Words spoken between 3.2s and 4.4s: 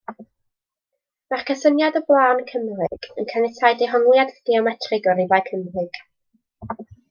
caniatáu dehongliad